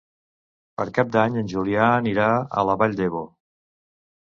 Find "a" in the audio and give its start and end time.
2.41-2.65